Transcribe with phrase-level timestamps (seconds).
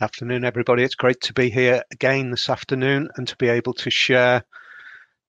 [0.00, 0.84] Afternoon, everybody.
[0.84, 4.44] It's great to be here again this afternoon and to be able to share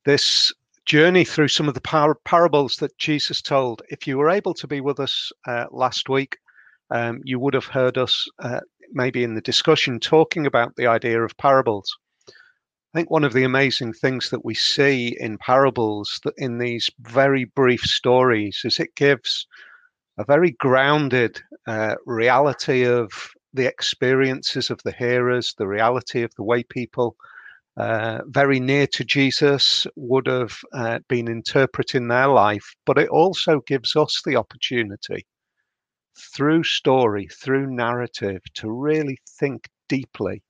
[0.05, 0.53] this
[0.85, 3.81] journey through some of the par- parables that Jesus told.
[3.89, 6.37] If you were able to be with us uh, last week,
[6.91, 8.59] um, you would have heard us uh,
[8.91, 11.97] maybe in the discussion talking about the idea of parables.
[12.27, 12.31] I
[12.93, 17.45] think one of the amazing things that we see in parables, that in these very
[17.45, 19.47] brief stories, is it gives
[20.19, 23.09] a very grounded uh, reality of
[23.53, 27.15] the experiences of the hearers, the reality of the way people
[27.77, 33.61] uh, very near to Jesus would have uh, been interpreting their life, but it also
[33.61, 35.25] gives us the opportunity
[36.35, 40.43] through story, through narrative, to really think deeply.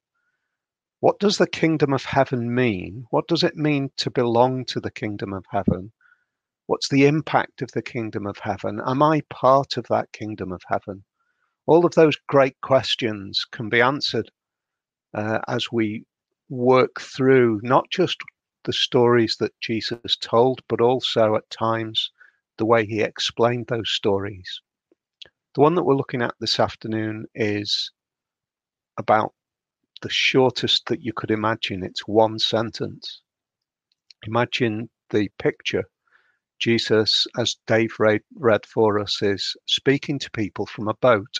[1.01, 3.05] What does the kingdom of heaven mean?
[3.11, 5.91] What does it mean to belong to the kingdom of heaven?
[6.65, 8.81] What's the impact of the kingdom of heaven?
[8.85, 11.03] Am I part of that kingdom of heaven?
[11.69, 14.31] All of those great questions can be answered
[15.13, 16.03] uh, as we
[16.49, 18.17] work through not just
[18.63, 22.09] the stories that Jesus told, but also at times
[22.57, 24.61] the way he explained those stories.
[25.53, 27.91] The one that we're looking at this afternoon is
[28.97, 29.35] about
[30.01, 31.83] the shortest that you could imagine.
[31.83, 33.21] It's one sentence.
[34.25, 35.83] Imagine the picture.
[36.57, 41.37] Jesus, as Dave read, read for us, is speaking to people from a boat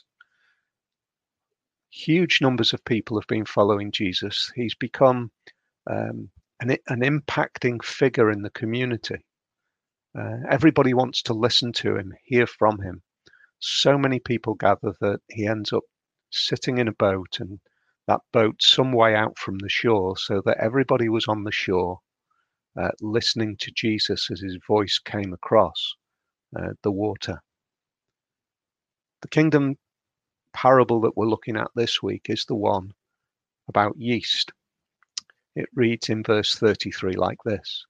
[1.89, 4.51] huge numbers of people have been following Jesus.
[4.55, 5.31] He's become
[5.89, 6.29] um,
[6.61, 9.25] an, an impacting figure in the community.
[10.17, 13.01] Uh, everybody wants to listen to him, hear from him.
[13.59, 15.83] So many people gather that he ends up
[16.31, 17.59] sitting in a boat and
[18.07, 21.99] that boat some way out from the shore so that everybody was on the shore
[22.79, 25.95] uh, listening to Jesus as his voice came across
[26.57, 27.39] uh, the water.
[29.21, 29.75] The kingdom
[30.53, 32.93] parable that we're looking at this week is the one
[33.67, 34.51] about yeast.
[35.55, 37.85] It reads in verse 33 like this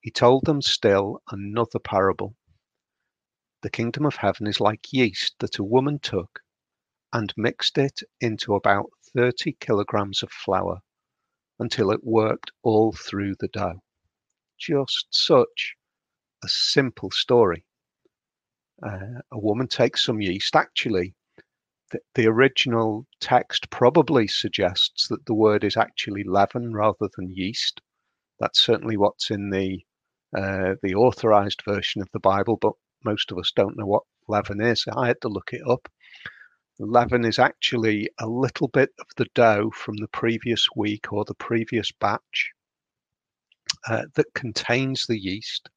[0.00, 2.36] He told them still another parable.
[3.62, 6.40] The kingdom of heaven is like yeast that a woman took
[7.12, 10.80] and mixed it into about 30 kilograms of flour
[11.58, 13.82] until it worked all through the dough.
[14.58, 15.74] Just such
[16.44, 17.64] a simple story
[18.82, 20.54] uh, a woman takes some yeast.
[20.54, 21.14] Actually,
[21.90, 27.80] the, the, original text probably suggests that the word is actually leaven rather than yeast.
[28.38, 29.80] That's certainly what's in the
[30.36, 32.74] uh, the authorized version of the Bible, but
[33.04, 34.84] most of us don't know what leaven is.
[34.94, 35.88] I had to look it up.
[36.78, 41.34] Leaven is actually a little bit of the dough from the previous week or the
[41.34, 42.52] previous batch
[43.88, 45.68] uh, that contains the yeast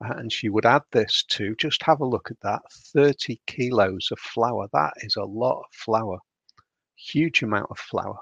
[0.00, 2.62] and she would add this to just have a look at that
[2.94, 4.68] 30 kilos of flour.
[4.72, 6.18] That is a lot of flour,
[6.96, 8.18] huge amount of flour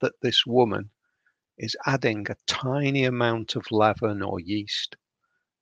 [0.00, 0.90] that this woman
[1.58, 4.96] is adding a tiny amount of leaven or yeast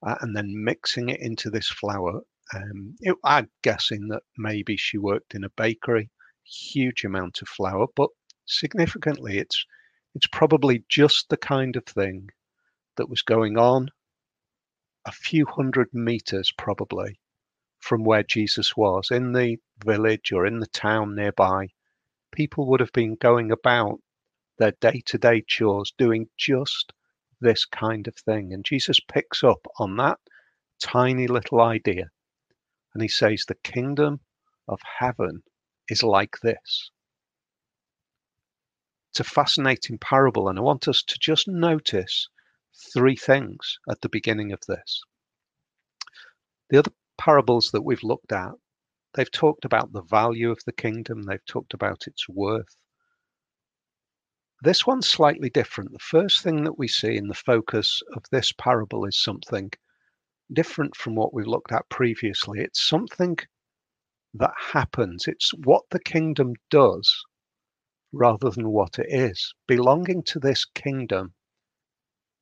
[0.06, 2.20] uh, and then mixing it into this flour.
[2.54, 6.10] Um, it, I'm guessing that maybe she worked in a bakery,
[6.44, 8.10] huge amount of flour, but
[8.46, 9.64] significantly, it's
[10.14, 12.28] it's probably just the kind of thing
[12.96, 13.90] that was going on
[15.06, 17.20] a few hundred meters probably
[17.78, 21.68] from where Jesus was in the village or in the town nearby.
[22.32, 24.00] People would have been going about
[24.58, 26.92] their day to day chores doing just
[27.40, 28.52] this kind of thing.
[28.52, 30.18] And Jesus picks up on that
[30.80, 32.10] tiny little idea
[32.92, 34.20] and he says, The kingdom
[34.66, 35.44] of heaven
[35.88, 36.90] is like this.
[39.10, 42.28] It's a fascinating parable, and I want us to just notice
[42.92, 45.02] three things at the beginning of this.
[46.68, 48.52] The other parables that we've looked at,
[49.14, 52.76] they've talked about the value of the kingdom, they've talked about its worth.
[54.62, 55.92] This one's slightly different.
[55.92, 59.70] The first thing that we see in the focus of this parable is something
[60.52, 62.60] different from what we've looked at previously.
[62.60, 63.38] It's something
[64.34, 67.24] that happens, it's what the kingdom does
[68.12, 69.54] rather than what it is.
[69.66, 71.34] Belonging to this kingdom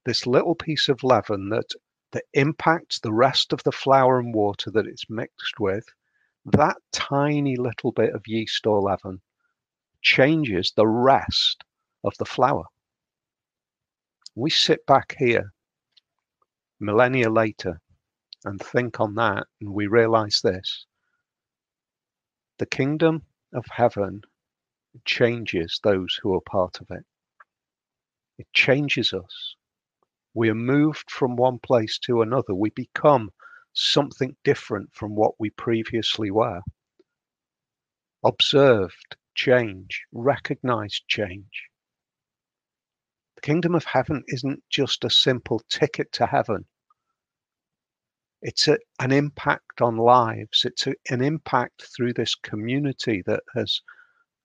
[0.04, 1.70] this little piece of leaven that
[2.12, 5.84] that impacts the rest of the flour and water that it's mixed with,
[6.44, 9.20] that tiny little bit of yeast or leaven
[10.00, 11.64] changes the rest
[12.04, 12.64] of the flour.
[14.36, 15.52] We sit back here
[16.78, 17.80] millennia later
[18.44, 20.86] and think on that, and we realize this
[22.58, 23.22] the kingdom
[23.52, 24.22] of heaven
[25.04, 27.04] changes those who are part of it.
[28.38, 29.56] It changes us.
[30.34, 32.54] We are moved from one place to another.
[32.54, 33.30] We become
[33.72, 36.62] something different from what we previously were.
[38.24, 41.68] Observed change, recognize change.
[43.36, 46.66] The kingdom of heaven isn't just a simple ticket to heaven.
[48.42, 50.64] It's a, an impact on lives.
[50.64, 53.80] It's a, an impact through this community that has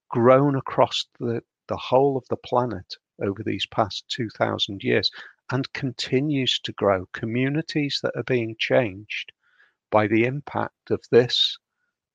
[0.08, 5.10] grown across the, the whole of the planet over these past 2,000 years
[5.50, 7.06] and continues to grow.
[7.12, 9.32] Communities that are being changed
[9.90, 11.58] by the impact of this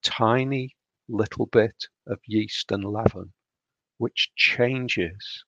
[0.04, 0.76] tiny
[1.10, 3.34] little bit of yeast and leaven,
[3.98, 5.44] which changes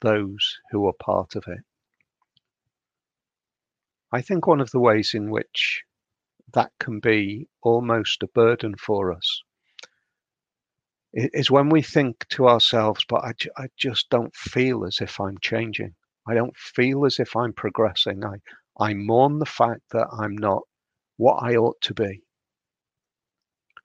[0.00, 1.64] those who are part of it.
[4.12, 5.82] I think one of the ways in which
[6.52, 9.42] that can be almost a burden for us
[11.14, 15.38] is when we think to ourselves, but I, I just don't feel as if I'm
[15.40, 15.94] changing.
[16.26, 18.24] I don't feel as if I'm progressing.
[18.24, 18.36] I,
[18.78, 20.62] I mourn the fact that I'm not
[21.16, 22.22] what I ought to be.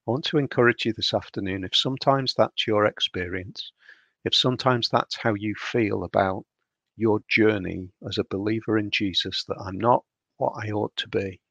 [0.07, 3.72] I want to encourage you this afternoon if sometimes that's your experience,
[4.24, 6.45] if sometimes that's how you feel about
[6.95, 10.04] your journey as a believer in Jesus, that I'm not
[10.38, 11.42] what I ought to be.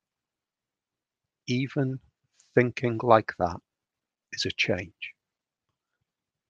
[1.46, 2.00] Even
[2.54, 3.58] thinking like that
[4.32, 5.12] is a change.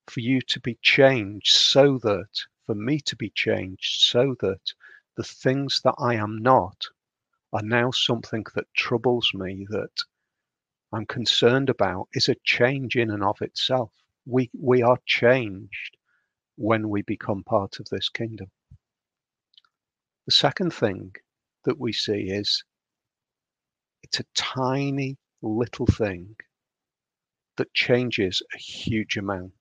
[0.07, 2.29] For you to be changed so that,
[2.67, 4.61] for me to be changed so that
[5.15, 6.85] the things that I am not
[7.51, 10.03] are now something that troubles me, that
[10.91, 13.91] I'm concerned about, is a change in and of itself.
[14.25, 15.97] We, we are changed
[16.57, 18.51] when we become part of this kingdom.
[20.25, 21.15] The second thing
[21.63, 22.63] that we see is
[24.03, 26.35] it's a tiny little thing
[27.55, 29.55] that changes a huge amount.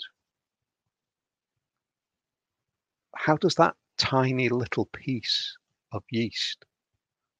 [3.16, 5.56] How does that tiny little piece
[5.92, 6.64] of yeast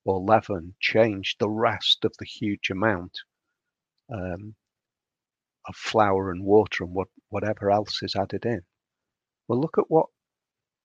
[0.04, 3.20] or leaven change the rest of the huge amount
[4.12, 4.56] um,
[5.68, 8.62] of flour and water and what, whatever else is added in?
[9.46, 10.08] Well, look at what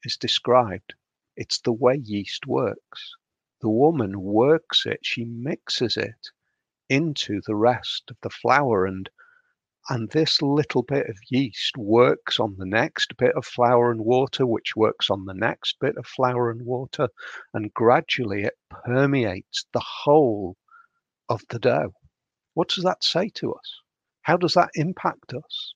[0.03, 0.93] is described.
[1.35, 3.15] It's the way yeast works
[3.61, 6.29] the woman works it, she mixes it
[6.89, 9.09] into the rest of the flour and
[9.89, 14.45] and this little bit of yeast works on the next bit of flour and water,
[14.45, 17.07] which works on the next bit of flour and water,
[17.53, 20.55] and gradually it permeates the whole
[21.29, 21.93] of the dough.
[22.53, 23.81] What does that say to us?
[24.21, 25.73] How does that impact us?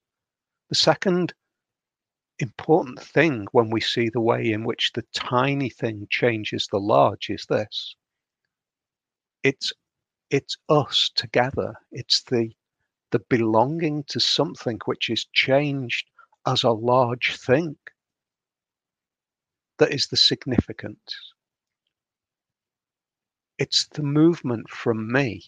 [0.70, 1.34] The second
[2.40, 7.30] important thing when we see the way in which the tiny thing changes the large
[7.30, 7.96] is this
[9.44, 9.72] it's
[10.32, 12.52] it's us together it's the
[13.16, 16.06] the belonging to something which is changed
[16.46, 17.78] as a large thing
[19.78, 21.16] that is the significance
[23.58, 25.42] it's the movement from me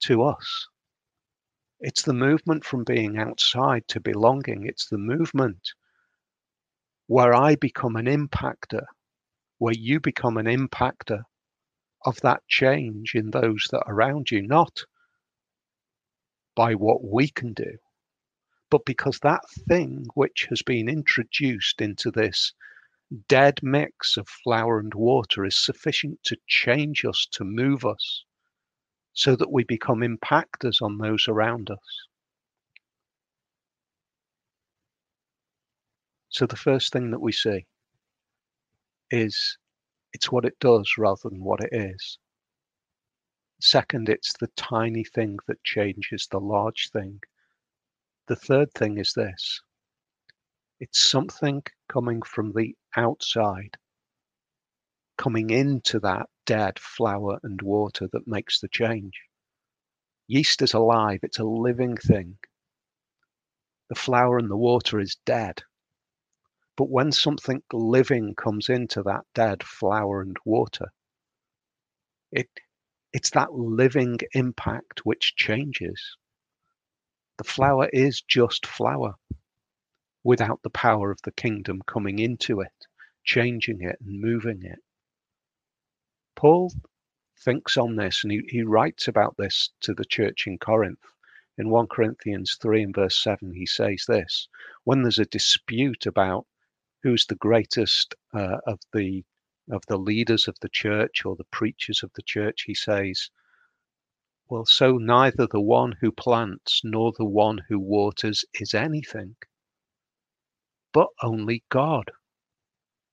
[0.00, 0.68] to us
[1.84, 4.66] it's the movement from being outside to belonging.
[4.66, 5.72] It's the movement
[7.08, 8.84] where I become an impactor,
[9.58, 11.24] where you become an impactor
[12.04, 14.84] of that change in those that are around you, not
[16.54, 17.78] by what we can do,
[18.70, 22.52] but because that thing which has been introduced into this
[23.28, 28.24] dead mix of flour and water is sufficient to change us, to move us,
[29.12, 32.08] so that we become impactors on those around us.
[36.30, 37.66] So the first thing that we see
[39.10, 39.58] is
[40.14, 42.18] it's what it does rather than what it is.
[43.64, 47.20] Second, it's the tiny thing that changes the large thing.
[48.26, 49.62] The third thing is this
[50.80, 53.76] it's something coming from the outside,
[55.16, 59.12] coming into that dead flour and water that makes the change.
[60.26, 62.38] Yeast is alive, it's a living thing.
[63.90, 65.62] The flour and the water is dead.
[66.76, 70.92] But when something living comes into that dead flour and water,
[72.32, 72.50] it
[73.12, 76.16] it's that living impact which changes.
[77.38, 79.14] The flour is just flour
[80.24, 82.86] without the power of the kingdom coming into it,
[83.24, 84.78] changing it and moving it.
[86.36, 86.72] Paul
[87.38, 91.04] thinks on this and he, he writes about this to the church in Corinth.
[91.58, 94.48] In 1 Corinthians 3 and verse 7, he says this
[94.84, 96.46] when there's a dispute about
[97.02, 99.24] who's the greatest uh, of the
[99.70, 103.30] of the leaders of the church or the preachers of the church, he says,
[104.48, 109.36] Well, so neither the one who plants nor the one who waters is anything,
[110.92, 112.10] but only God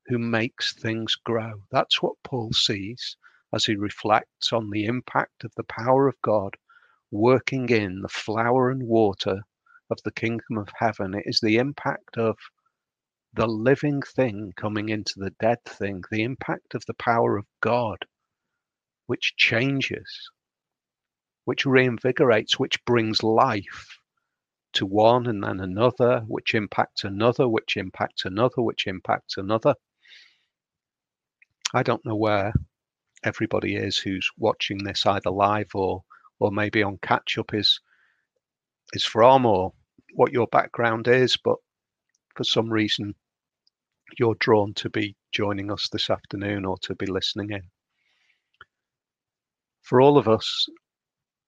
[0.07, 1.61] who makes things grow.
[1.71, 3.15] That's what Paul sees
[3.53, 6.55] as he reflects on the impact of the power of God
[7.11, 9.41] working in the flour and water
[9.89, 11.13] of the kingdom of heaven.
[11.13, 12.37] It is the impact of
[13.33, 17.97] the living thing coming into the dead thing, the impact of the power of God,
[19.07, 20.31] which changes,
[21.45, 23.99] which reinvigorates, which brings life
[24.73, 29.73] to one and then another, which impacts another, which impacts another, which impacts another.
[31.73, 32.53] I don't know where
[33.23, 36.03] everybody is who's watching this either live or
[36.39, 37.79] or maybe on catch up is
[38.93, 39.73] is from or
[40.15, 41.57] what your background is, but
[42.39, 43.13] for some reason
[44.17, 47.63] you're drawn to be joining us this afternoon or to be listening in.
[49.81, 50.69] For all of us,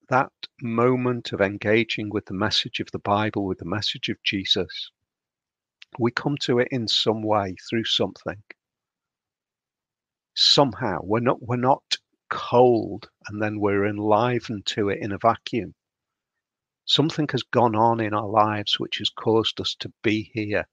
[0.10, 4.92] that moment of engaging with the message of the Bible, with the message of Jesus,
[5.98, 8.44] we come to it in some way through something.
[10.36, 11.96] Somehow, we're not we're not
[12.30, 15.74] cold and then we're enlivened to it in a vacuum.
[16.84, 20.66] Something has gone on in our lives which has caused us to be here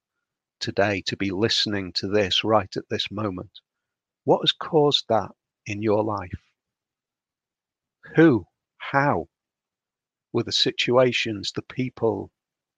[0.60, 3.60] today, to be listening to this right at this moment.
[4.24, 5.30] What has caused that
[5.66, 6.42] in your life?
[8.16, 8.46] Who,
[8.78, 9.28] how
[10.32, 12.30] were the situations, the people,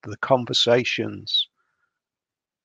[0.02, 1.48] the conversations,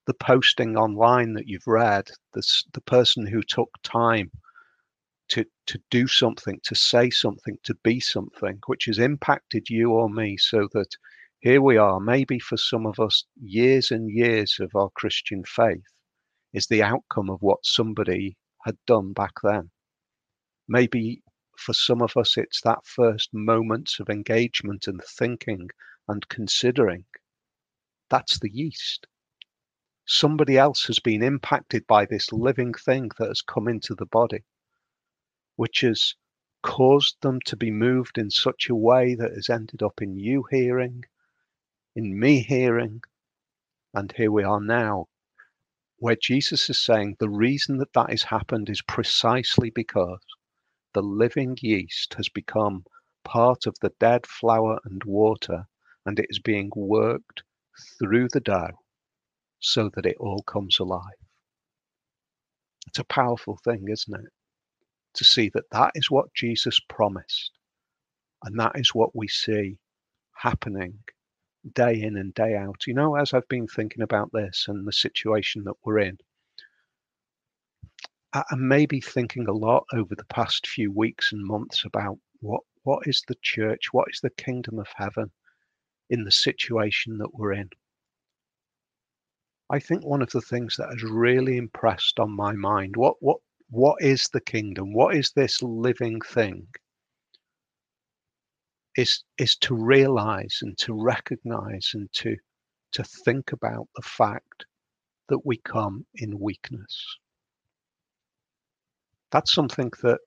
[0.06, 4.32] the posting online that you've read, the, the person who took time
[5.28, 10.10] to to do something, to say something, to be something, which has impacted you or
[10.10, 10.96] me, so that
[11.46, 12.00] here we are.
[12.00, 15.86] Maybe for some of us, years and years of our Christian faith
[16.54, 18.36] is the outcome of what somebody
[18.66, 19.70] had done back then.
[20.68, 21.22] Maybe
[21.56, 25.70] for some of us, it's that first moments of engagement and thinking
[26.08, 27.06] and considering.
[28.10, 29.06] That's the yeast.
[30.08, 34.44] Somebody else has been impacted by this living thing that has come into the body
[35.58, 36.16] which has
[36.64, 40.44] caused them to be moved in such a way that has ended up in you
[40.50, 41.04] hearing,
[41.96, 43.02] in me hearing,
[43.94, 45.08] and here we are now,
[46.00, 50.20] where Jesus is saying the reason that that has happened is precisely because
[50.94, 52.86] the living yeast has become
[53.24, 55.66] part of the dead flour and water,
[56.06, 57.44] and it is being worked
[58.00, 58.80] through the dough
[59.60, 61.02] so that it all comes alive.
[62.88, 64.32] It's a powerful thing, isn't it?
[65.16, 67.52] to see that that is what Jesus promised.
[68.44, 69.78] And that is what we see
[70.36, 71.00] happening
[71.74, 72.88] day in and day out.
[72.88, 76.18] You know, as I've been thinking about this and the situation that we're in,
[78.34, 83.08] I'm maybe thinking a lot over the past few weeks and months about what what
[83.08, 85.32] is the church, what is the kingdom of heaven
[86.10, 87.70] in the situation that we're in.
[89.70, 93.38] I think one of the things that has really impressed on my mind, what what
[93.70, 94.94] what is the kingdom?
[94.94, 96.68] What is this living thing?
[98.98, 102.38] Is is to realize and to recognize and to
[102.94, 104.66] to think about the fact
[105.28, 107.18] that we come in weakness.
[109.32, 110.20] That's something that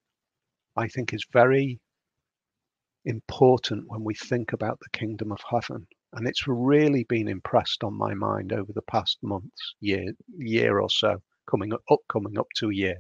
[0.77, 1.81] I think is very
[3.07, 5.87] important when we think about the kingdom of heaven.
[6.13, 10.91] And it's really been impressed on my mind over the past months, year, year or
[10.91, 12.99] so, coming up, coming up to a year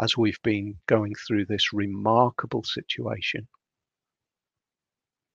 [0.00, 3.46] as we've been going through this remarkable situation.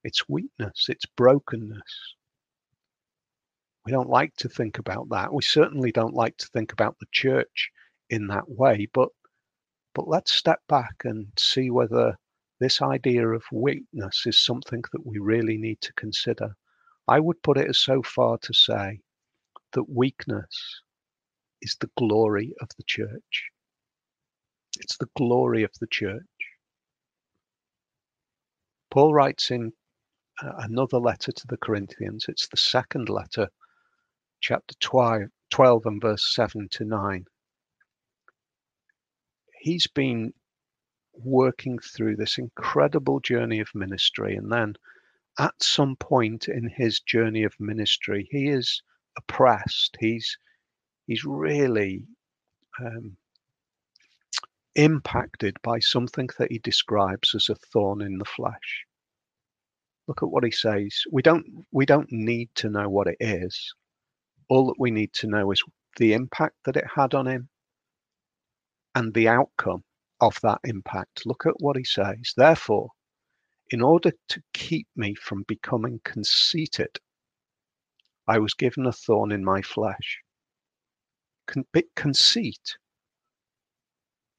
[0.08, 2.16] It's weakness, it's brokenness.
[3.86, 5.34] We don't like to think about that.
[5.34, 7.72] We certainly don't like to think about the church
[8.10, 9.10] in that way, but
[9.94, 12.16] but let's step back and see whether
[12.62, 16.56] this idea of weakness is something that we really need to consider.
[17.10, 19.02] I would put it as so far to say
[19.74, 20.84] that weakness
[21.62, 23.50] is the glory of the church.
[24.80, 26.24] It's the glory of the church.
[28.90, 29.74] Paul writes in
[30.42, 33.50] another letter to the Corinthians, it's the second letter,
[34.42, 37.26] chapter 12, 12 and verse 7 to 9.
[39.60, 40.34] He's been
[41.14, 44.76] working through this incredible journey of ministry, and then
[45.40, 48.82] at some point in his journey of ministry, he is
[49.18, 49.98] oppressed.
[50.00, 50.38] He's
[51.08, 52.04] he's really
[52.80, 53.18] um,
[54.76, 58.87] impacted by something that he describes as a thorn in the flesh.
[60.08, 61.04] Look at what he says.
[61.12, 63.74] We don't we don't need to know what it is.
[64.50, 65.62] All that we need to know is
[65.98, 67.50] the impact that it had on him
[68.96, 69.84] and the outcome
[70.22, 71.26] of that impact.
[71.26, 72.34] Look at what he says.
[72.38, 72.90] Therefore,
[73.70, 77.00] in order to keep me from becoming conceited,
[78.28, 80.20] I was given a thorn in my flesh.
[81.48, 82.78] Con- conceit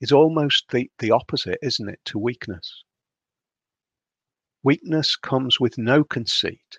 [0.00, 2.84] is almost the, the opposite, isn't it, to weakness?
[4.64, 6.78] Weakness comes with no conceit.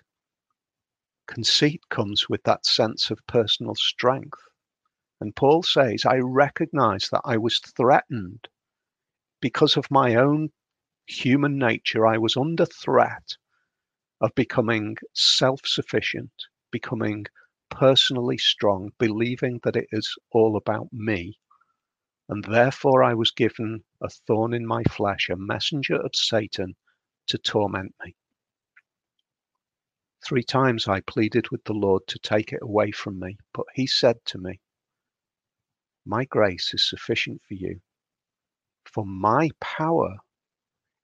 [1.26, 4.38] Conceit comes with that sense of personal strength.
[5.18, 8.48] And Paul says, I recognize that I was threatened
[9.40, 10.52] because of my own
[11.06, 12.06] human nature.
[12.06, 13.38] I was under threat
[14.20, 16.32] of becoming self sufficient,
[16.70, 17.24] becoming
[17.70, 21.38] personally strong, believing that it is all about me.
[22.28, 26.76] And therefore, I was given a thorn in my flesh, a messenger of Satan
[27.30, 28.14] to torment me.
[30.26, 33.86] Three times I pleaded with the Lord to take it away from me, but he
[33.86, 34.60] said to me,
[36.04, 37.80] My grace is sufficient for you,
[38.84, 40.16] for my power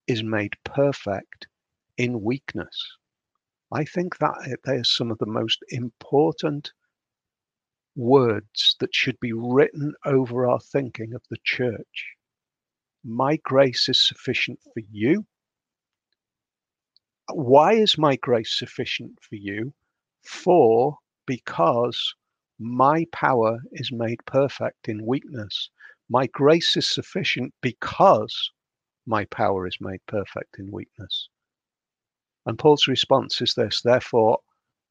[0.09, 1.47] is made perfect
[1.97, 2.97] in weakness.
[3.73, 6.73] I think that they are some of the most important
[7.95, 12.15] words that should be written over our thinking of the church.
[13.05, 15.25] My grace is sufficient for you.
[17.33, 19.75] Why is my grace sufficient for you?
[20.23, 22.15] For because
[22.59, 25.71] my power is made perfect in weakness.
[26.09, 28.53] My grace is sufficient because
[29.07, 31.29] my power is made perfect in weakness.
[32.47, 34.41] And Paul's response is this Therefore,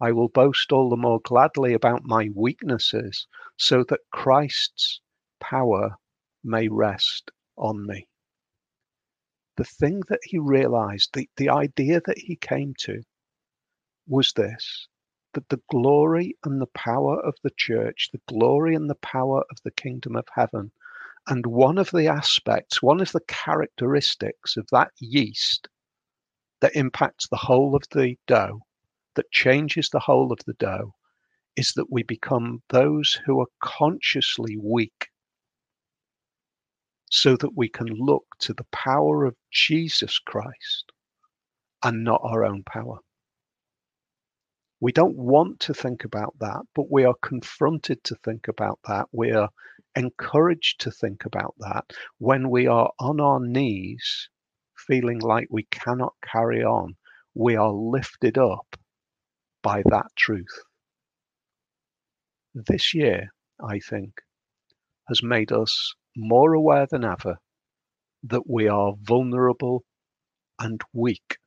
[0.01, 4.99] I will boast all the more gladly about my weaknesses, so that Christ's
[5.39, 5.95] power
[6.43, 8.09] may rest on me.
[9.57, 13.03] The thing that he realized, the, the idea that he came to,
[14.07, 14.87] was this
[15.33, 19.57] that the glory and the power of the church, the glory and the power of
[19.63, 20.71] the kingdom of heaven,
[21.27, 25.67] and one of the aspects, one of the characteristics of that yeast
[26.61, 28.61] that impacts the whole of the dough,
[29.15, 30.93] that changes the whole of the dough,
[31.55, 35.07] is that we become those who are consciously weak
[37.15, 40.91] so that we can look to the power of Jesus Christ
[41.81, 42.97] and not our own power.
[44.81, 49.05] We don't want to think about that, but we are confronted to think about that.
[49.13, 49.47] We are
[49.95, 51.85] encouraged to think about that
[52.17, 54.29] when we are on our knees
[54.75, 56.97] feeling like we cannot carry on,
[57.33, 58.75] we are lifted up
[59.63, 60.63] by that truth.
[62.53, 63.29] This year,
[63.63, 64.19] I think,
[65.07, 67.37] has made us more aware than ever
[68.23, 69.83] that we are vulnerable
[70.59, 71.37] and weak.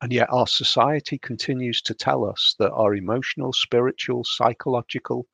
[0.00, 5.26] And yet, our society continues to tell us that our emotional, spiritual, psychological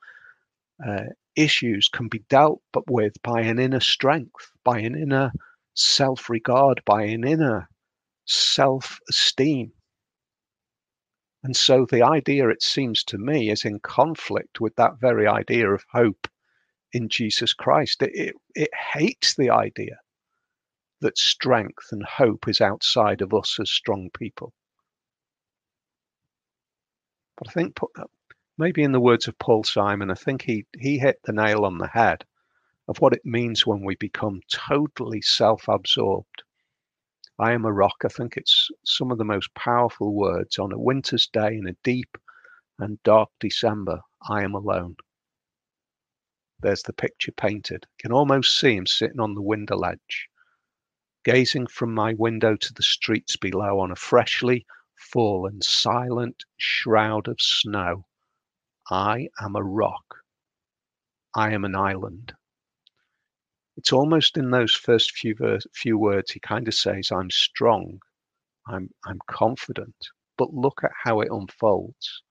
[0.86, 1.04] uh,
[1.36, 5.32] issues can be dealt with by an inner strength, by an inner
[5.74, 7.68] self regard, by an inner
[8.26, 9.72] self esteem.
[11.42, 15.72] And so the idea, it seems to me, is in conflict with that very idea
[15.72, 16.28] of hope
[16.92, 18.02] in Jesus Christ.
[18.02, 19.98] It, it, it hates the idea
[21.00, 24.52] that strength and hope is outside of us as strong people.
[27.36, 27.76] But I think
[28.56, 31.78] maybe in the words of Paul Simon, I think he, he hit the nail on
[31.78, 32.24] the head
[32.88, 36.42] of what it means when we become totally self absorbed.
[37.38, 38.02] I am a rock.
[38.04, 41.76] I think it's some of the most powerful words on a winter's day in a
[41.84, 42.18] deep
[42.80, 44.00] and dark December.
[44.28, 44.96] I am alone.
[46.60, 47.86] There's the picture painted.
[47.98, 50.28] Can almost see him sitting on the window ledge,
[51.24, 54.66] gazing from my window to the streets below on a freshly
[54.96, 58.06] fallen, silent shroud of snow.
[58.90, 60.16] I am a rock.
[61.34, 62.34] I am an island
[63.78, 68.00] it's almost in those first few verse, few words he kind of says i'm strong
[68.66, 69.94] i'm i'm confident
[70.36, 72.22] but look at how it unfolds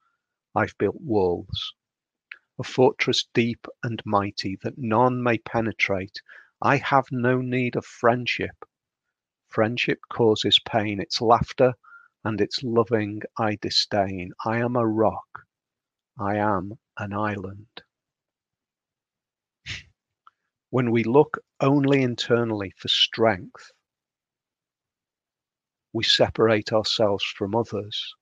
[0.55, 1.73] i've built walls
[2.59, 6.21] a fortress deep and mighty that none may penetrate.
[6.61, 8.65] I have no need of friendship.
[9.47, 10.99] Friendship causes pain.
[10.99, 11.73] Its laughter
[12.23, 14.31] and its loving i disdain.
[14.45, 15.45] I am a rock.
[16.19, 17.67] I am an island.
[20.69, 23.71] When we look only internally for strength,
[25.93, 28.15] we separate ourselves from others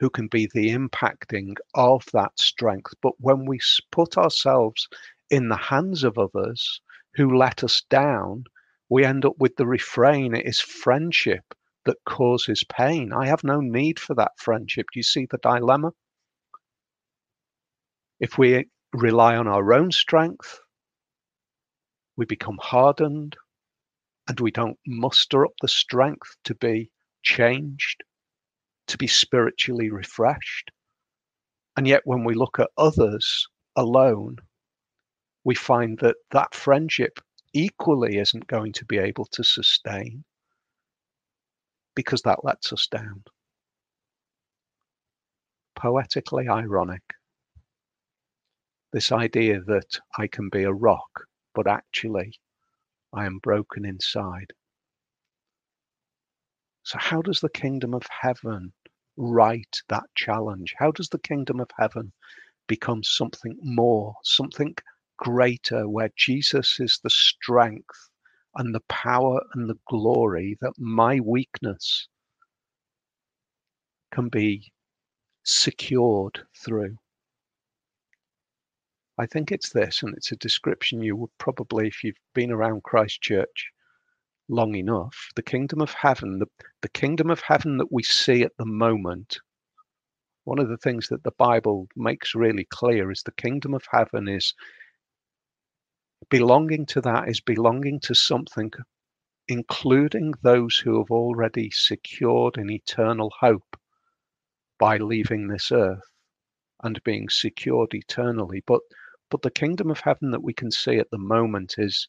[0.00, 2.92] who can be the impacting of that strength.
[3.02, 3.58] But when we
[3.90, 4.88] put ourselves
[5.30, 6.80] in the hands of others
[7.14, 8.44] who let us down,
[8.88, 11.54] we end up with the refrain it is friendship
[11.86, 13.12] that causes pain.
[13.12, 14.86] I have no need for that friendship.
[14.92, 15.92] Do you see the dilemma?
[18.20, 20.58] If we rely on our own strength,
[22.16, 23.36] we become hardened
[24.28, 26.90] and we don't muster up the strength to be
[27.22, 28.02] changed,
[28.88, 30.70] to be spiritually refreshed.
[31.76, 33.46] And yet, when we look at others
[33.76, 34.36] alone,
[35.44, 37.20] we find that that friendship
[37.52, 40.24] equally isn't going to be able to sustain
[41.94, 43.22] because that lets us down.
[45.76, 47.02] poetically ironic.
[48.92, 52.32] This idea that I can be a rock, but actually
[53.12, 54.52] I am broken inside.
[56.86, 58.72] So, how does the kingdom of heaven
[59.16, 60.72] right that challenge?
[60.78, 62.12] How does the kingdom of heaven
[62.68, 64.76] become something more, something
[65.16, 68.08] greater, where Jesus is the strength
[68.54, 72.06] and the power and the glory that my weakness
[74.12, 74.72] can be
[75.42, 76.98] secured through?
[79.18, 82.84] I think it's this, and it's a description you would probably, if you've been around
[82.84, 83.72] Christchurch
[84.48, 86.46] long enough, the kingdom of heaven, the,
[86.82, 89.38] the kingdom of heaven that we see at the moment,
[90.44, 94.28] one of the things that the Bible makes really clear is the kingdom of heaven
[94.28, 94.54] is
[96.30, 98.70] belonging to that is belonging to something,
[99.48, 103.76] including those who have already secured an eternal hope
[104.78, 106.08] by leaving this earth
[106.82, 108.62] and being secured eternally.
[108.66, 108.82] But
[109.30, 112.08] but the kingdom of heaven that we can see at the moment is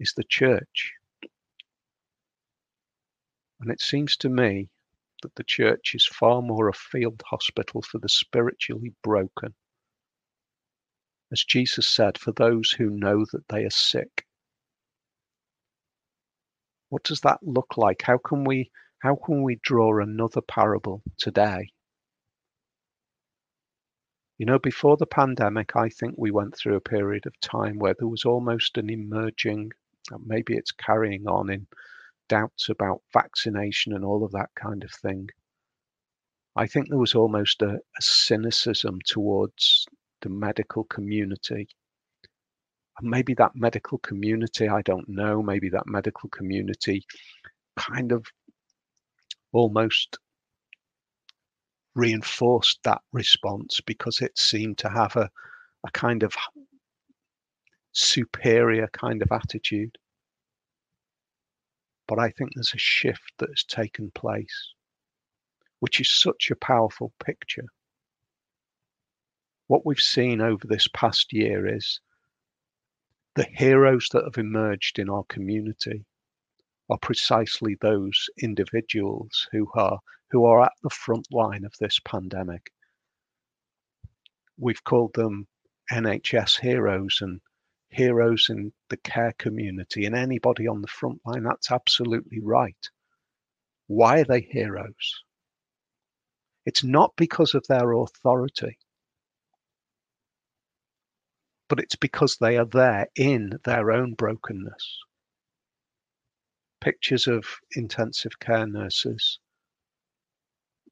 [0.00, 0.92] is the church.
[3.60, 4.70] And it seems to me
[5.22, 9.54] that the church is far more a field hospital for the spiritually broken.
[11.32, 14.26] As Jesus said, for those who know that they are sick.
[16.88, 18.02] What does that look like?
[18.02, 21.70] How can we how can we draw another parable today
[24.38, 27.94] you know, before the pandemic, I think we went through a period of time where
[27.98, 29.72] there was almost an emerging,
[30.12, 31.66] uh, maybe it's carrying on in
[32.28, 35.28] doubts about vaccination and all of that kind of thing.
[36.56, 39.86] I think there was almost a, a cynicism towards
[40.22, 41.68] the medical community.
[42.98, 47.04] And maybe that medical community, I don't know, maybe that medical community
[47.76, 48.26] kind of
[49.52, 50.18] almost
[51.94, 55.30] reinforced that response because it seemed to have a,
[55.86, 56.34] a kind of
[57.92, 59.96] superior kind of attitude.
[62.08, 64.72] But I think there's a shift that has taken place,
[65.78, 67.66] which is such a powerful picture.
[69.66, 72.00] What we've seen over this past year is
[73.34, 76.06] the heroes that have emerged in our community
[76.90, 82.70] are precisely those individuals who are who are at the front line of this pandemic.
[84.58, 85.46] We've called them
[85.92, 87.40] NHS heroes and
[87.90, 91.42] heroes in the care community and anybody on the front line.
[91.42, 92.88] That's absolutely right.
[93.86, 95.22] Why are they heroes?
[96.66, 98.78] It's not because of their authority,
[101.68, 104.98] but it's because they are there in their own brokenness.
[106.80, 109.40] Pictures of intensive care nurses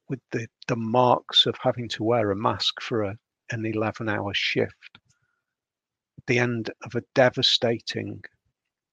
[0.09, 3.19] with the, the marks of having to wear a mask for a,
[3.51, 4.99] an 11 hour shift,
[6.27, 8.23] the end of a devastating,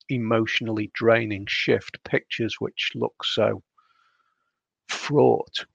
[0.09, 3.63] emotionally draining shift, pictures which look so
[4.87, 5.65] fraught,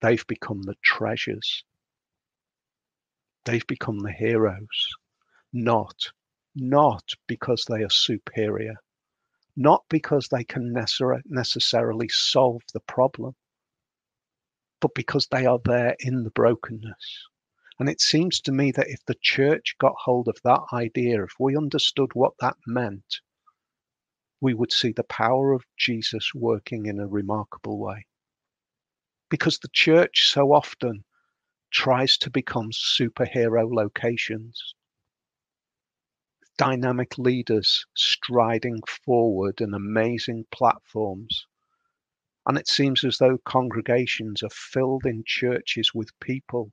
[0.00, 1.64] they've become the treasures.
[3.44, 4.88] They've become the heroes,
[5.52, 5.96] not,
[6.54, 8.74] not because they are superior,
[9.56, 10.72] not because they can
[11.26, 13.34] necessarily solve the problem,
[14.80, 17.28] but because they are there in the brokenness.
[17.78, 21.32] And it seems to me that if the church got hold of that idea, if
[21.40, 23.20] we understood what that meant,
[24.40, 28.06] we would see the power of Jesus working in a remarkable way.
[29.28, 31.04] Because the church so often
[31.72, 34.74] tries to become superhero locations,
[36.56, 41.46] dynamic leaders striding forward and amazing platforms
[42.46, 46.72] and it seems as though congregations are filled in churches with people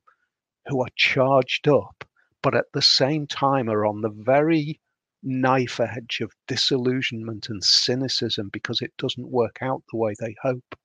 [0.67, 2.03] who are charged up,
[2.41, 4.79] but at the same time are on the very
[5.23, 10.75] knife edge of disillusionment and cynicism because it doesn't work out the way they hope.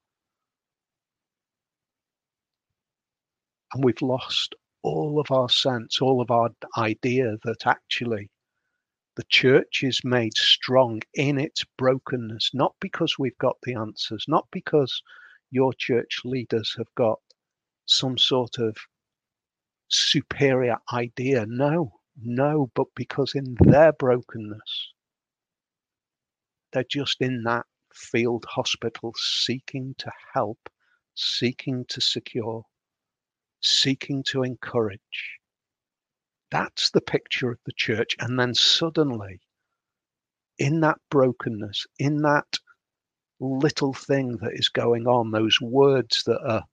[3.72, 8.30] And we've lost all of our sense, all of our idea that actually
[9.16, 14.46] the church is made strong in its brokenness, not because we've got the answers, not
[14.52, 15.02] because
[15.50, 17.18] your church leaders have got
[17.86, 18.76] some sort of
[19.88, 21.46] superior idea.
[21.46, 24.92] No, no, but because in their brokenness,
[26.72, 30.58] they're just in that field hospital seeking to help,
[31.14, 32.62] seeking to secure,
[33.60, 35.38] seeking to encourage,
[36.50, 38.14] that's the picture of the church.
[38.20, 39.40] And then suddenly,
[40.58, 42.58] in that brokenness, in that
[43.40, 46.64] little thing that is going on, those words that are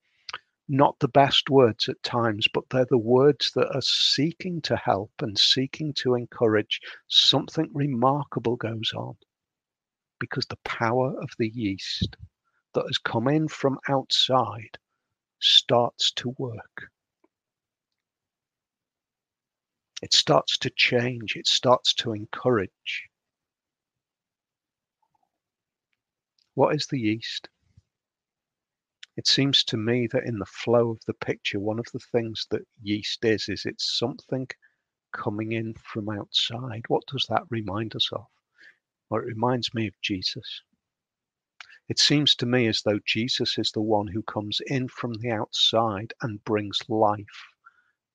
[0.67, 5.11] not the best words at times, but they're the words that are seeking to help
[5.19, 9.15] and seeking to encourage, something remarkable goes on
[10.19, 12.15] because the power of the yeast
[12.73, 14.77] that has come in from outside
[15.39, 16.89] starts to work.
[20.01, 23.09] It starts to change, it starts to encourage.
[26.55, 27.49] What is the yeast?
[29.15, 32.47] It seems to me that in the flow of the picture, one of the things
[32.49, 34.47] that yeast is, is it's something
[35.11, 36.83] coming in from outside.
[36.87, 38.25] What does that remind us of?
[39.09, 40.63] Well, it reminds me of Jesus.
[41.89, 45.29] It seems to me as though Jesus is the one who comes in from the
[45.29, 47.45] outside and brings life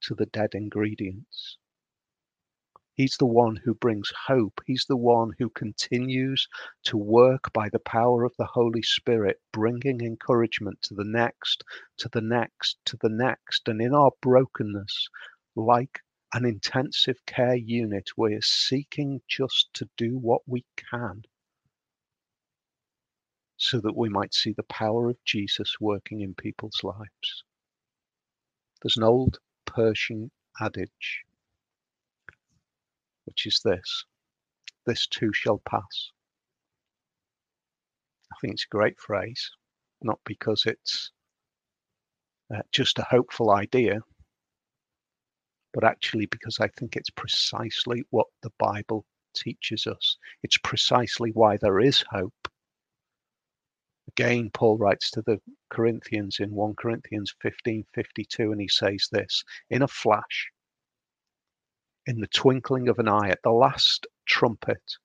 [0.03, 1.59] to the dead ingredients.
[2.99, 4.61] He's the one who brings hope.
[4.67, 6.49] He's the one who continues
[6.87, 11.63] to work by the power of the Holy Spirit, bringing encouragement to the next,
[11.99, 13.69] to the next, to the next.
[13.69, 15.11] And in our brokenness,
[15.55, 16.01] like
[16.33, 21.23] an intensive care unit, we're seeking just to do what we can
[23.59, 27.45] so that we might see the power of Jesus working in people's lives.
[28.83, 31.28] There's an old Persian adage
[33.29, 34.07] which is this
[34.87, 36.13] this too shall pass.
[38.33, 39.51] I think it's a great phrase,
[40.01, 41.13] not because it's
[42.55, 44.01] uh, just a hopeful idea,
[45.75, 50.17] but actually because I think it's precisely what the Bible teaches us.
[50.43, 52.49] It's precisely why there is hope.
[54.09, 55.39] Again, Paul writes to the
[55.69, 60.51] Corinthians in 1 Corinthians 15 52, and he says this In a flash,
[62.09, 64.97] in the twinkling of an eye, at the last trumpet.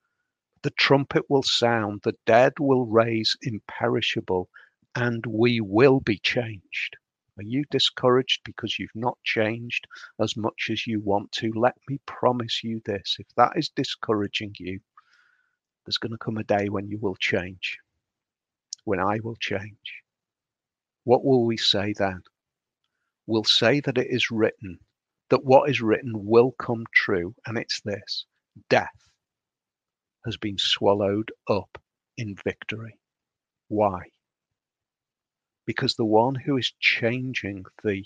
[0.61, 4.47] The trumpet will sound, the dead will raise imperishable,
[4.95, 6.95] and we will be changed.
[7.37, 9.85] Are you discouraged because you've not changed
[10.21, 11.51] as much as you want to?
[11.53, 14.79] Let me promise you this if that is discouraging you,
[15.85, 17.79] there's going to come a day when you will change,
[18.85, 20.03] when I will change.
[21.03, 22.21] What will we say then?
[23.27, 24.79] We'll say that it is written,
[25.29, 28.25] that what is written will come true, and it's this
[28.69, 28.89] death
[30.25, 31.77] has been swallowed up
[32.17, 32.99] in victory.
[33.67, 34.09] Why?
[35.65, 38.03] Because the one who is changing the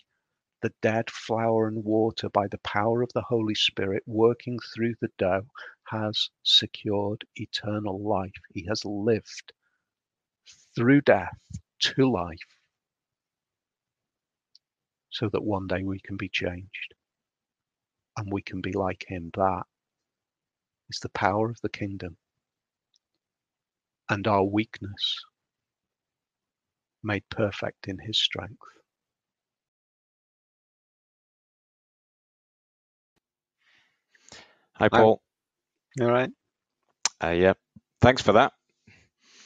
[0.61, 5.11] the dead flour and water by the power of the Holy Spirit working through the
[5.17, 5.45] dough
[5.87, 8.31] has secured eternal life.
[8.53, 9.53] He has lived
[10.75, 11.37] through death
[11.79, 12.39] to life
[15.11, 16.95] so that one day we can be changed
[18.17, 19.31] and we can be like him.
[19.35, 19.63] That
[20.89, 22.17] is the power of the kingdom
[24.09, 25.25] and our weakness
[27.03, 28.57] made perfect in his strength.
[34.75, 35.21] Hi, Paul.
[35.99, 36.29] All right.
[37.23, 37.53] Uh, yeah,
[37.99, 38.53] thanks for that.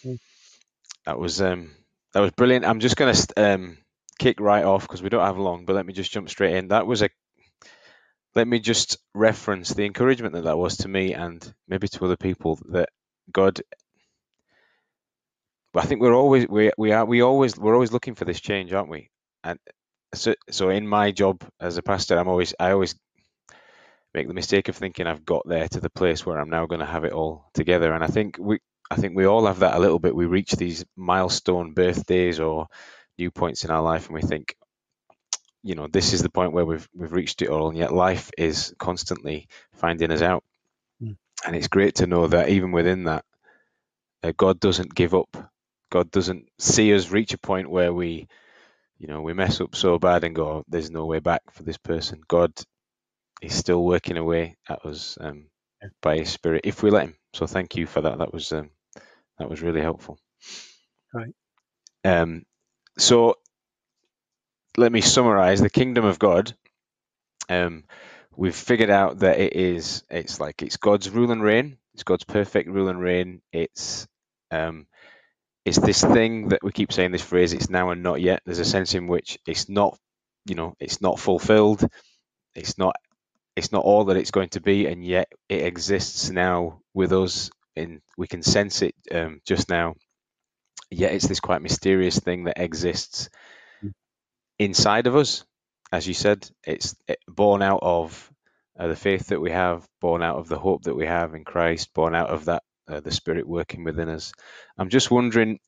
[0.05, 0.19] Mm.
[1.05, 1.71] That was um,
[2.13, 2.65] that was brilliant.
[2.65, 3.77] I'm just going to um,
[4.19, 6.67] kick right off because we don't have long, but let me just jump straight in.
[6.67, 7.09] That was a
[8.35, 12.17] let me just reference the encouragement that that was to me and maybe to other
[12.17, 12.89] people that
[13.31, 13.61] God
[15.75, 18.73] I think we're always we we are we always we're always looking for this change,
[18.73, 19.09] aren't we?
[19.43, 19.59] And
[20.13, 22.95] so so in my job as a pastor, I'm always I always
[24.13, 26.81] make the mistake of thinking I've got there to the place where I'm now going
[26.81, 27.93] to have it all together.
[27.93, 30.15] And I think we I think we all have that a little bit.
[30.15, 32.67] We reach these milestone birthdays or
[33.17, 34.55] new points in our life, and we think,
[35.63, 38.31] you know this is the point where we've we've reached it all and yet life
[38.37, 40.43] is constantly finding us out.
[41.03, 41.17] Mm.
[41.45, 43.25] and it's great to know that even within that
[44.23, 45.51] uh, god doesn't give up.
[45.91, 48.27] God doesn't see us reach a point where we
[48.99, 51.77] you know we mess up so bad and go there's no way back for this
[51.77, 52.21] person.
[52.27, 52.53] God
[53.41, 55.47] is still working away at us um,
[55.81, 55.89] yeah.
[56.01, 57.15] by his spirit if we let him.
[57.33, 58.19] So thank you for that.
[58.19, 58.71] That was um,
[59.39, 60.19] that was really helpful.
[61.13, 61.33] Right.
[62.05, 62.43] Um
[62.97, 63.35] so
[64.77, 66.53] let me summarize the kingdom of God.
[67.49, 67.83] Um,
[68.35, 71.77] we've figured out that it is it's like it's God's rule and reign.
[71.93, 73.41] It's God's perfect rule and reign.
[73.51, 74.07] It's
[74.51, 74.87] um,
[75.65, 77.53] it's this thing that we keep saying this phrase.
[77.53, 78.41] It's now and not yet.
[78.45, 79.97] There's a sense in which it's not,
[80.45, 81.85] you know, it's not fulfilled.
[82.55, 82.95] It's not
[83.55, 87.51] it's not all that it's going to be, and yet it exists now with us,
[87.75, 89.95] and we can sense it um, just now.
[90.89, 93.29] Yet it's this quite mysterious thing that exists
[94.65, 95.43] inside of us.
[95.91, 96.95] As you said, it's
[97.27, 98.31] born out of
[98.79, 101.43] uh, the faith that we have, born out of the hope that we have in
[101.43, 104.31] Christ, born out of that uh, the Spirit working within us.
[104.77, 105.59] I'm just wondering,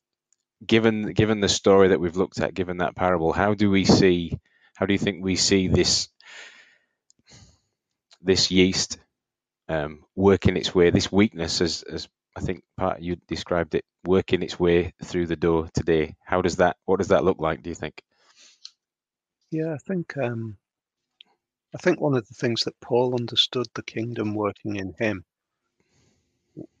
[0.66, 4.38] given given the story that we've looked at, given that parable, how do we see?
[4.76, 6.08] How do you think we see this
[8.22, 8.98] this yeast
[9.68, 14.42] um, working its way, this weakness, as as I think part you described it, working
[14.42, 16.16] its way through the door today?
[16.24, 16.76] How does that?
[16.86, 17.62] What does that look like?
[17.62, 18.02] Do you think?
[19.54, 20.58] Yeah, I think um,
[21.72, 25.24] I think one of the things that Paul understood the kingdom working in him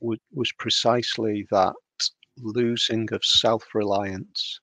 [0.00, 1.74] w- was precisely that
[2.38, 4.60] losing of self-reliance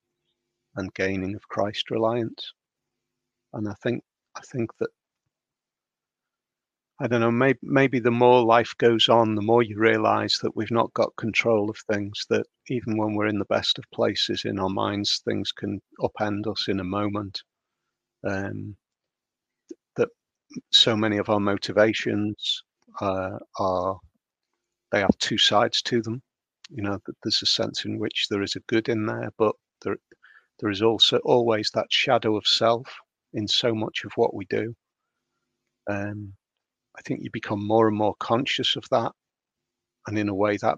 [0.76, 2.54] and gaining of Christ reliance.
[3.54, 4.04] And I think
[4.36, 4.90] I think that
[7.00, 10.56] I don't know, maybe, maybe the more life goes on, the more you realize that
[10.56, 14.46] we've not got control of things, that even when we're in the best of places
[14.46, 17.42] in our minds, things can upend us in a moment.
[18.28, 18.76] Um,
[19.96, 20.10] that
[20.72, 22.64] so many of our motivations
[23.00, 23.98] uh, are,
[24.92, 26.22] they have two sides to them.
[26.70, 29.56] You know, that there's a sense in which there is a good in there, but
[29.84, 29.98] there,
[30.60, 32.88] there is also always that shadow of self
[33.34, 34.74] in so much of what we do.
[35.90, 36.34] Um,
[36.98, 39.12] I think you become more and more conscious of that.
[40.08, 40.78] And in a way, that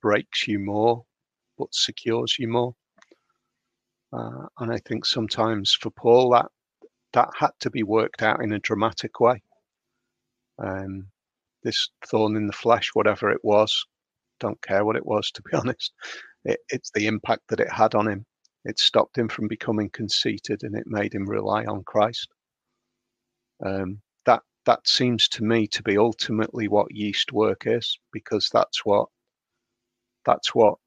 [0.00, 1.04] breaks you more,
[1.58, 2.74] but secures you more.
[4.12, 6.46] Uh, and I think sometimes for Paul, that
[7.12, 9.42] that had to be worked out in a dramatic way.
[10.58, 11.06] Um,
[11.62, 13.86] this thorn in the flesh, whatever it was,
[14.40, 15.92] don't care what it was, to be honest.
[16.44, 18.24] It, it's the impact that it had on him.
[18.64, 22.28] It stopped him from becoming conceited and it made him rely on Christ.
[23.64, 24.00] Um,
[24.64, 29.08] that seems to me to be ultimately what yeast work is because that's what
[30.24, 30.78] that's what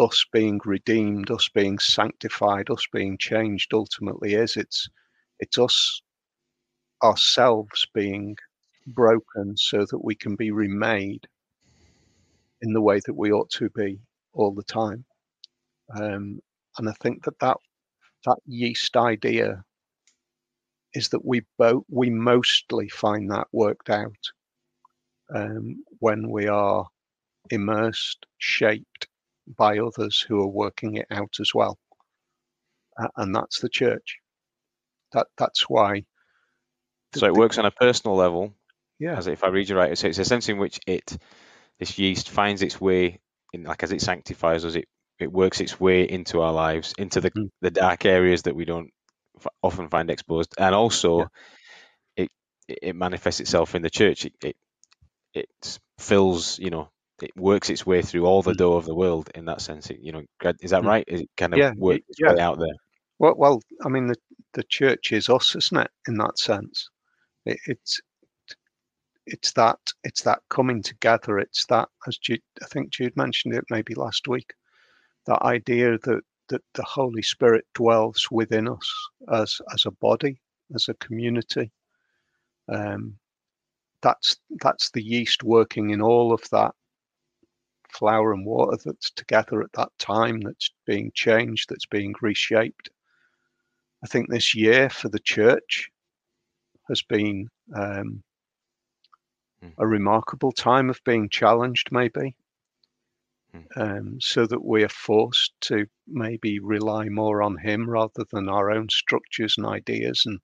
[0.00, 4.88] us being redeemed us being sanctified us being changed ultimately is it's
[5.40, 6.02] it's us
[7.02, 8.36] ourselves being
[8.88, 11.26] broken so that we can be remade
[12.62, 13.98] in the way that we ought to be
[14.32, 15.04] all the time.
[15.94, 16.40] Um,
[16.78, 17.56] and i think that that
[18.24, 19.64] that yeast idea
[20.94, 24.24] is that we both we mostly find that worked out
[25.34, 26.86] um, when we are
[27.50, 29.08] immersed, shaped
[29.56, 31.78] by others who are working it out as well,
[33.00, 34.18] uh, and that's the church.
[35.12, 36.04] That that's why.
[37.14, 38.54] So it works on a personal level.
[38.98, 39.16] Yeah.
[39.16, 41.16] As if I read you right, so it's a sense in which it,
[41.78, 43.20] this yeast finds its way
[43.52, 47.20] in, like as it sanctifies us, it it works its way into our lives, into
[47.20, 47.50] the mm.
[47.60, 48.90] the dark areas that we don't
[49.62, 51.26] often find exposed, and also yeah.
[52.16, 52.30] it
[52.68, 54.26] it manifests itself in the church.
[54.26, 54.56] It, it
[55.34, 56.90] it fills, you know,
[57.22, 58.58] it works its way through all the mm.
[58.58, 59.90] door of the world in that sense.
[59.90, 60.22] It, you know,
[60.60, 60.86] is that mm.
[60.86, 61.04] right?
[61.08, 62.34] Is it kind of yeah, works its yeah.
[62.34, 62.74] way out there?
[63.18, 64.16] Well, well, I mean, the
[64.54, 65.90] the church is us, isn't it?
[66.08, 66.88] In that sense,
[67.44, 68.00] it, it's
[69.26, 71.38] it's that it's that coming together.
[71.38, 74.52] It's that, as Jude, I think Jude mentioned it maybe last week,
[75.26, 80.40] that idea that that the Holy Spirit dwells within us as as a body,
[80.74, 81.70] as a community.
[82.68, 83.18] Um,
[84.02, 86.74] that's that's the yeast working in all of that
[87.92, 92.90] flour and water that's together at that time, that's being changed, that's being reshaped.
[94.02, 95.90] I think this year for the church
[96.88, 98.22] has been um,
[99.62, 99.68] hmm.
[99.78, 102.34] a remarkable time of being challenged, maybe,
[103.52, 103.80] Hmm.
[103.80, 108.70] um, so that we are forced to maybe rely more on him rather than our
[108.70, 110.38] own structures and ideas and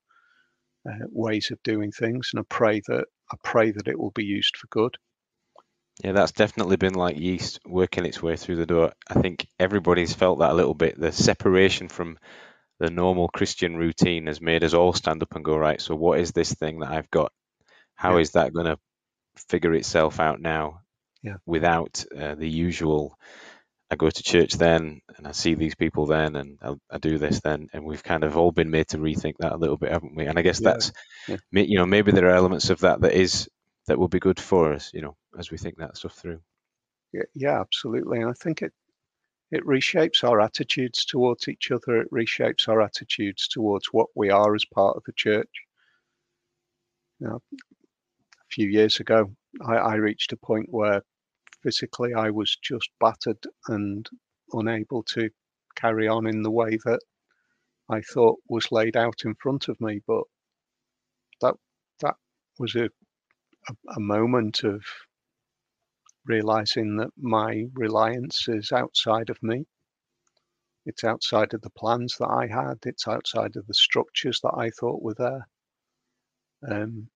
[0.89, 2.31] uh, ways of doing things.
[2.33, 4.97] And I pray that I pray that it will be used for good.
[6.05, 8.93] Yeah, that's definitely been like yeast working its way through the door.
[9.09, 11.01] I think everybody's felt that a little bit.
[11.01, 12.19] The separation from
[12.79, 16.21] the normal Christian routine has made us all stand up and go, right, so what
[16.21, 17.33] is this thing that I've got?
[17.95, 18.21] How yeah.
[18.21, 18.79] is that going to
[19.49, 20.81] figure itself out now?
[21.27, 21.37] yeah.
[21.45, 23.19] without uh, the usual.
[23.91, 27.19] I go to church then, and I see these people then, and I, I, do
[27.19, 29.93] this then, and we've kind of all been made to rethink that a little bit,
[29.93, 30.27] haven't we?
[30.27, 30.73] And I guess yeah.
[30.73, 30.93] that's,
[31.53, 33.49] you know, maybe there are elements of that that is
[33.87, 36.40] that will be good for us, you know, as we think that stuff through.
[37.12, 38.20] Yeah, yeah, absolutely.
[38.20, 38.72] And I think it
[39.53, 42.01] it reshapes our attitudes towards each other.
[42.01, 45.49] It reshapes our attitudes towards what we are as part of the church.
[47.20, 49.30] Know, a few years ago,
[49.64, 51.03] I, I reached a point where
[51.62, 54.07] physically I was just battered and
[54.53, 55.30] unable to
[55.76, 57.01] carry on in the way that
[57.89, 60.01] I thought was laid out in front of me.
[60.07, 60.24] But
[61.41, 61.55] that
[62.01, 62.16] that
[62.59, 62.91] was a
[63.69, 64.83] a, a moment of
[66.27, 69.64] realizing that my reliance is outside of me.
[70.85, 72.79] It's outside of the plans that I had.
[72.85, 75.49] It's outside of the structures that I thought were there.
[76.69, 77.09] Um,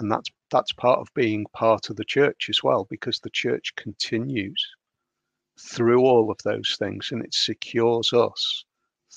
[0.00, 3.72] and that's that's part of being part of the church as well because the church
[3.76, 4.66] continues
[5.60, 8.64] through all of those things and it secures us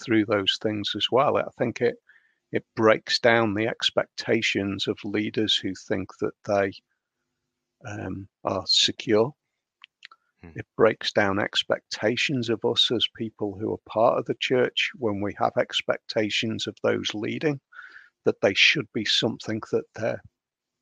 [0.04, 1.38] through those things as well.
[1.38, 1.96] I think it
[2.54, 6.72] it breaks down the expectations of leaders who think that they
[7.90, 9.34] um, are secure.
[10.44, 10.52] Hmm.
[10.56, 15.20] It breaks down expectations of us as people who are part of the church when
[15.20, 17.60] we have expectations of those leading
[18.24, 20.22] that they should be something that they're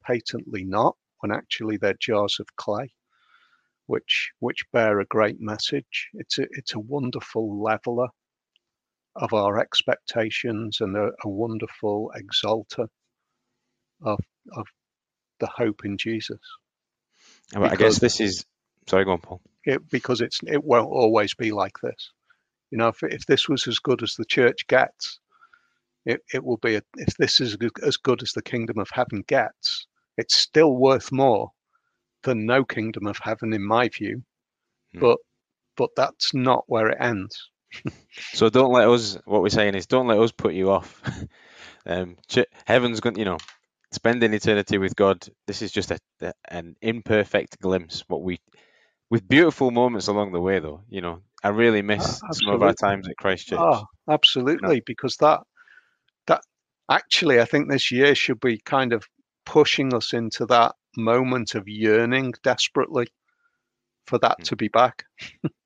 [0.06, 2.92] patently not when actually they're jars of clay
[3.86, 8.08] which which bear a great message it's a it's a wonderful leveler
[9.16, 12.88] of our expectations and a, a wonderful exalter
[14.04, 14.20] of
[14.56, 14.66] of
[15.40, 16.40] the hope in Jesus.
[17.54, 18.46] I guess this is
[18.88, 19.42] sorry, go on, Paul.
[19.66, 22.12] It, because it's it won't always be like this.
[22.72, 25.20] You know, if if this was as good as the church gets,
[26.06, 29.24] it, it will be a, if this is as good as the kingdom of heaven
[29.28, 29.88] gets,
[30.18, 31.52] it's still worth more
[32.24, 34.24] than no kingdom of heaven in my view.
[34.94, 35.00] Hmm.
[35.00, 35.18] But
[35.76, 37.51] but that's not where it ends
[38.34, 39.18] so don't let us.
[39.26, 41.02] What we're saying is, don't let us put you off.
[41.86, 42.18] um,
[42.66, 43.18] heaven's going.
[43.18, 43.38] You know,
[43.92, 45.26] spending eternity with God.
[45.48, 48.04] This is just a, a, an imperfect glimpse.
[48.08, 48.40] What we,
[49.10, 50.82] with beautiful moments along the way, though.
[50.90, 53.60] You know, I really miss uh, some of our times at Christchurch.
[53.60, 54.84] Oh, absolutely, you know?
[54.86, 55.42] because that
[56.28, 56.42] that
[56.90, 59.06] actually, I think this year should be kind of
[59.46, 63.08] pushing us into that moment of yearning desperately
[64.06, 64.44] for that mm.
[64.46, 65.06] to be back.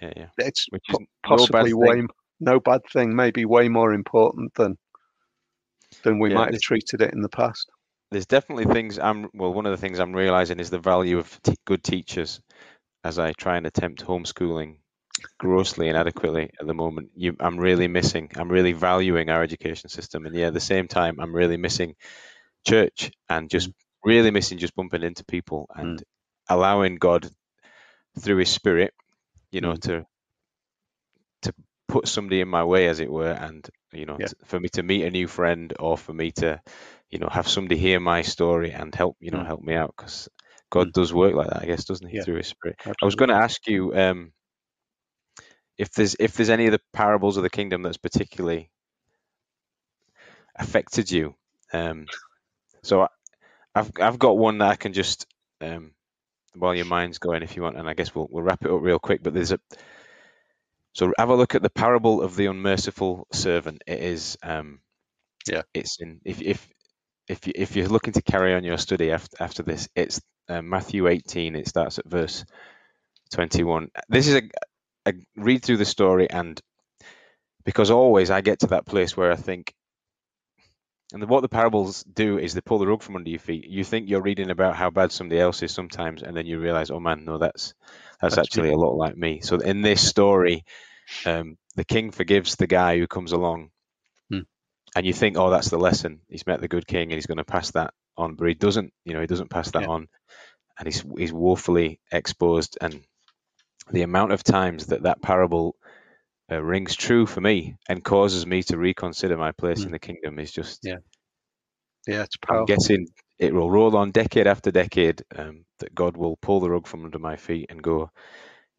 [0.00, 0.26] yeah, yeah.
[0.38, 2.02] It's Which is possibly no way
[2.40, 4.76] no bad thing, maybe way more important than
[6.02, 7.68] than we yeah, might have treated it in the past.
[8.10, 9.52] There's definitely things I'm well.
[9.52, 12.40] One of the things I'm realizing is the value of t- good teachers
[13.04, 14.76] as I try and attempt homeschooling
[15.38, 17.10] grossly inadequately at the moment.
[17.14, 18.30] You, I'm really missing.
[18.36, 21.94] I'm really valuing our education system, and yeah, at the same time, I'm really missing
[22.66, 23.74] church and just mm.
[24.04, 26.02] really missing just bumping into people and mm.
[26.48, 27.30] allowing God
[28.18, 28.92] through His Spirit
[29.50, 29.80] you know, mm.
[29.82, 30.06] to
[31.42, 31.54] to
[31.88, 34.26] put somebody in my way, as it were, and you know, yeah.
[34.26, 36.60] t- for me to meet a new friend or for me to,
[37.10, 39.46] you know, have somebody hear my story and help, you know, mm.
[39.46, 40.28] help me out because
[40.70, 40.92] God mm.
[40.92, 42.22] does work like that, I guess, doesn't He, yeah.
[42.22, 42.76] through His Spirit.
[42.78, 42.98] Absolutely.
[43.02, 44.32] I was going to ask you um,
[45.76, 48.70] if there's if there's any of the parables of the kingdom that's particularly
[50.56, 51.34] affected you.
[51.72, 52.06] Um,
[52.82, 53.08] so I,
[53.74, 55.26] I've I've got one that I can just
[55.60, 55.92] um,
[56.54, 58.82] while your mind's going, if you want, and I guess we'll we'll wrap it up
[58.82, 59.22] real quick.
[59.22, 59.60] But there's a
[60.94, 63.82] so have a look at the parable of the unmerciful servant.
[63.86, 64.80] It is um,
[65.48, 66.68] yeah, it's in if if
[67.28, 70.62] if you, if you're looking to carry on your study after after this, it's uh,
[70.62, 71.56] Matthew 18.
[71.56, 72.44] It starts at verse
[73.32, 73.88] 21.
[74.08, 74.42] This is a,
[75.06, 76.60] a read through the story and
[77.64, 79.74] because always I get to that place where I think
[81.12, 83.66] and what the parables do is they pull the rug from under your feet.
[83.66, 86.90] You think you're reading about how bad somebody else is sometimes, and then you realize,
[86.90, 87.74] oh man, no, that's
[88.20, 88.78] that's, that's actually true.
[88.78, 89.40] a lot like me.
[89.40, 90.64] So in this story,
[91.26, 93.70] um, the king forgives the guy who comes along,
[94.30, 94.40] hmm.
[94.94, 96.20] and you think, oh, that's the lesson.
[96.28, 98.92] He's met the good king, and he's going to pass that on, but he doesn't.
[99.04, 99.88] You know, he doesn't pass that yeah.
[99.88, 100.08] on,
[100.78, 102.78] and he's he's woefully exposed.
[102.80, 103.00] And
[103.90, 105.76] the amount of times that that parable
[106.50, 109.86] uh, rings true for me and causes me to reconsider my place mm.
[109.86, 110.96] in the kingdom is just yeah
[112.06, 112.60] yeah it's powerful.
[112.60, 113.06] I'm guessing
[113.38, 117.04] it will roll on decade after decade um, that God will pull the rug from
[117.04, 118.10] under my feet and go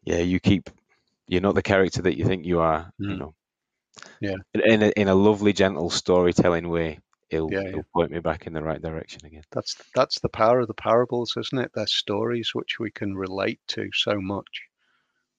[0.04, 0.70] yeah you keep
[1.26, 3.10] you're not the character that you think you are mm.
[3.10, 3.34] you know
[4.20, 6.98] yeah in a, in a lovely gentle storytelling way
[7.30, 10.60] it'll, yeah, it'll point me back in the right direction again that's that's the power
[10.60, 14.62] of the parables isn't it they're stories which we can relate to so much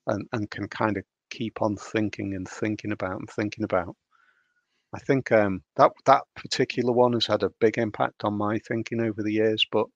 [0.07, 1.03] and and can kind of
[1.33, 3.95] keep on thinking and thinking about and thinking about.
[4.93, 9.01] I think um, that that particular one has had a big impact on my thinking
[9.01, 9.65] over the years.
[9.71, 9.87] But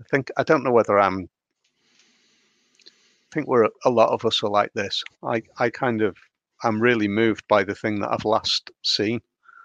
[0.00, 1.28] I think I don't know whether I'm.
[2.86, 5.02] I think we're a lot of us are like this.
[5.22, 6.16] I I kind of
[6.62, 9.20] I'm really moved by the thing that I've last seen,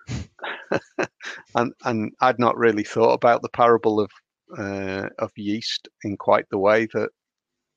[1.55, 4.11] and and I'd not really thought about the parable of
[4.57, 7.09] uh, of yeast in quite the way that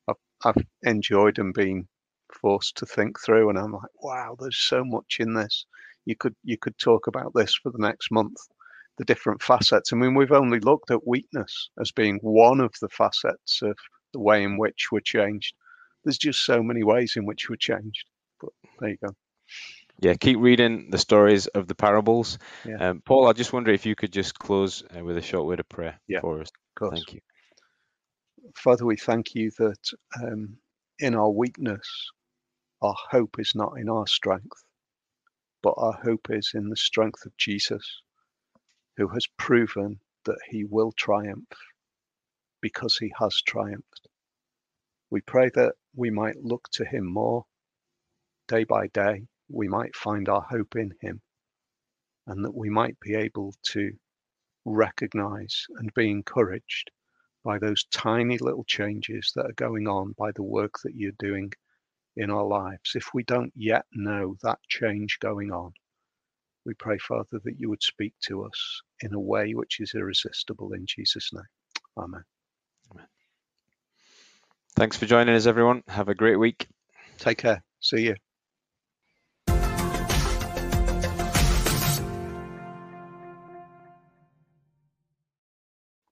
[0.09, 1.87] I've, I've enjoyed and been
[2.33, 5.65] forced to think through and i'm like wow there's so much in this.
[6.05, 8.37] You could you could talk about this for the next month
[8.97, 9.93] the different facets.
[9.93, 13.77] I mean we've only looked at weakness as being one of the facets of
[14.13, 15.55] the way in which we're changed.
[16.03, 18.05] There's just so many ways in which we're changed
[18.39, 19.13] but there you go.
[19.99, 22.39] Yeah keep reading the stories of the parables.
[22.65, 22.89] Yeah.
[22.89, 25.59] um, paul i just wonder if you could just close uh, with a short word
[25.59, 26.49] of prayer yeah, for us.
[26.79, 27.19] thank you.
[28.55, 29.83] Father we thank you that
[30.21, 30.57] um,
[30.99, 32.11] in our weakness
[32.81, 34.63] our hope is not in our strength,
[35.61, 38.01] but our hope is in the strength of Jesus,
[38.97, 41.47] who has proven that he will triumph
[42.61, 44.07] because he has triumphed.
[45.09, 47.45] We pray that we might look to him more
[48.47, 49.27] day by day.
[49.49, 51.21] We might find our hope in him
[52.27, 53.91] and that we might be able to
[54.65, 56.91] recognize and be encouraged
[57.43, 61.51] by those tiny little changes that are going on by the work that you're doing
[62.17, 62.91] in our lives.
[62.95, 65.71] If we don't yet know that change going on,
[66.65, 70.73] we pray, Father, that you would speak to us in a way which is irresistible
[70.73, 71.43] in Jesus' name.
[71.97, 72.23] Amen.
[72.91, 73.07] Amen.
[74.75, 75.83] Thanks for joining us, everyone.
[75.87, 76.67] Have a great week.
[77.17, 77.63] Take care.
[77.79, 78.15] See you.